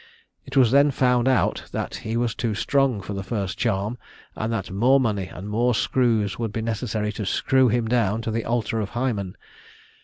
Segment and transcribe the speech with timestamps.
[0.47, 3.99] It was then found out that he was too strong for the first charm,
[4.35, 8.31] and that more money and more screws would be necessary to screw him down to
[8.31, 9.37] the altar of Hymen.